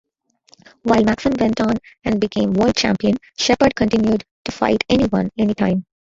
[0.81, 5.85] While Maxim went on and became world champion, Sheppard continued to fight anyone, anytime.